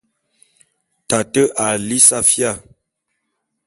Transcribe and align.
Tate 1.07 1.43
a 1.65 1.67
lí 1.87 1.97
safía. 2.07 2.51